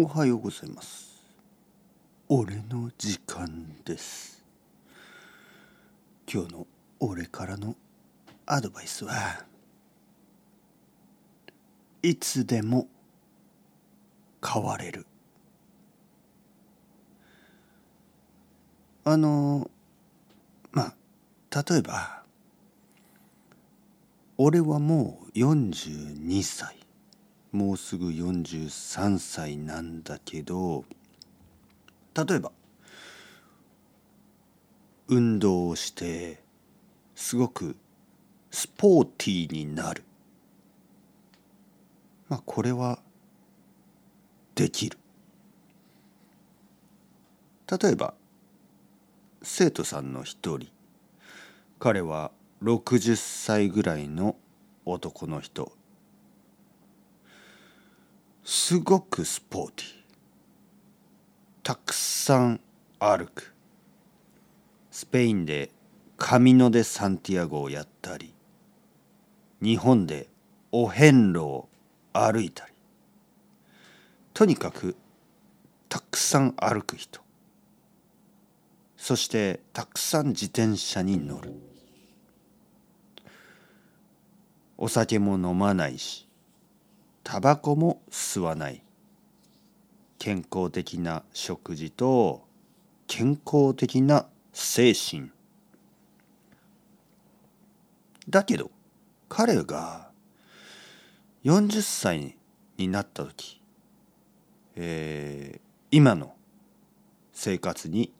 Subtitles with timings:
[0.00, 1.20] おはようございます。
[2.28, 4.44] 俺の時間です。
[6.32, 6.66] 今日の
[7.00, 7.74] 俺からの
[8.46, 9.44] アドバイスは
[12.00, 12.86] いつでも
[14.40, 15.04] 変われる。
[19.02, 19.68] あの
[20.70, 20.94] ま
[21.50, 22.22] あ例えば
[24.36, 26.87] 俺はもう42歳。
[27.52, 30.84] もうすぐ43歳なんだけど
[32.14, 32.52] 例えば
[35.08, 36.42] 運動をして
[37.14, 37.76] すごく
[38.50, 40.04] スポーティーになる。
[42.28, 42.98] まあこれは
[44.54, 44.98] できる。
[47.80, 48.14] 例えば
[49.42, 50.68] 生徒さんの一人。
[51.78, 54.36] 彼は60歳ぐらいの
[54.84, 55.77] 男の人。
[58.68, 59.88] すごくスポーティー。
[61.62, 62.60] たくさん
[62.98, 63.54] 歩く。
[64.90, 65.70] スペインで
[66.18, 68.34] カミノ・デ・サンティアゴをやったり
[69.62, 70.28] 日本で
[70.70, 71.68] お遍路を
[72.12, 72.74] 歩いたり。
[74.34, 74.96] とにかく
[75.88, 77.22] たくさん歩く人。
[78.98, 81.54] そしてたくさん自転車に乗る。
[84.76, 86.27] お酒も飲まないし
[87.30, 88.82] タバコも吸わない。
[90.18, 92.46] 健康的な食事と
[93.06, 95.30] 健康的な精神。
[98.30, 98.70] だけど
[99.28, 100.08] 彼が
[101.44, 102.38] 40歳
[102.78, 103.60] になった時、
[104.74, 106.34] えー、今の
[107.34, 108.10] 生活に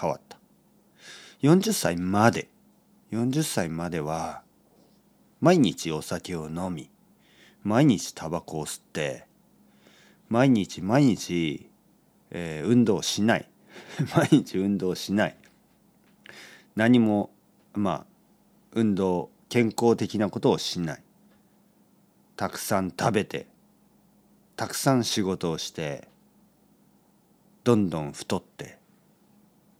[0.00, 0.38] 変わった。
[1.42, 2.48] 40歳まで
[3.10, 4.42] 40歳までは
[5.40, 6.88] 毎日お酒を飲み
[7.66, 9.26] 毎日タバコを吸って
[10.28, 11.68] 毎日毎日、
[12.30, 13.50] えー、運動しない。
[14.14, 15.36] 毎日運動しない。
[16.76, 17.30] 何も
[17.74, 18.06] まあ
[18.70, 21.02] 運動健康的なことをしない。
[22.36, 23.48] たくさん食べて
[24.54, 26.06] たくさん仕事をして
[27.64, 28.78] どんどん太って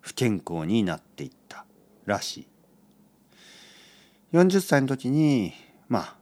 [0.00, 1.66] 不健康になっていった
[2.04, 2.46] らしい。
[4.34, 5.52] 40歳の時に
[5.88, 6.16] まあ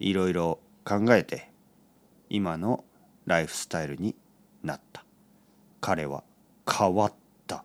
[0.00, 0.58] いろいろ
[0.90, 1.48] 考えて
[2.30, 2.84] 今の
[3.24, 4.16] ライフスタイルに
[4.64, 5.04] なった。
[5.80, 6.24] 彼は
[6.68, 7.12] 変わっ
[7.46, 7.62] た。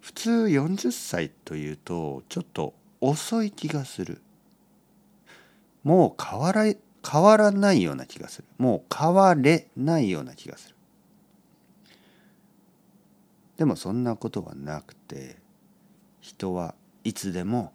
[0.00, 4.20] 普通40歳というとちょっと遅い気がする。
[5.84, 8.48] もう変わら変わらないような気がする。
[8.58, 10.74] もう変われないような気がする。
[13.56, 15.38] でもそんなことはなくて
[16.20, 17.72] 人はいつでも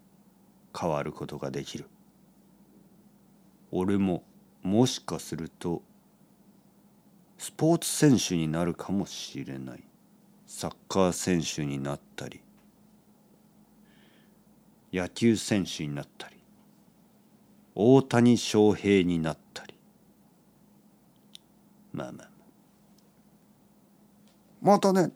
[0.80, 1.86] 変わることができる。
[3.78, 4.24] 俺も
[4.64, 5.82] もしかすると
[7.38, 9.84] スポーツ選手になるかもしれない。
[10.48, 12.40] サッカー選手になったり
[14.94, 16.38] 野球選手になったり
[17.76, 19.74] 大谷翔平になったり。
[21.92, 22.30] まあまあ
[24.62, 25.12] またね。